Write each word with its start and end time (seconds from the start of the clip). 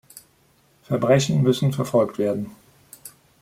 Verbrechen 0.81 1.43
müssen 1.43 1.73
verfolgt 1.73 2.17
werden. 2.17 2.49